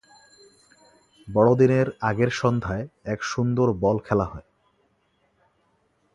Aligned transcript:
বড়দিনের 1.27 1.87
আগের 2.01 2.31
সন্ধ্যায় 2.31 2.85
এক 3.03 3.19
সুন্দর 3.23 3.67
বল 3.73 3.97
খেলা 3.99 4.25
হয়। 4.25 4.47